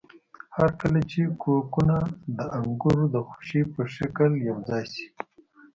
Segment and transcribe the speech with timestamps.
[0.57, 1.97] هرکله چې کوکونه
[2.37, 5.07] د انګور د خوشې په شکل یوځای شي.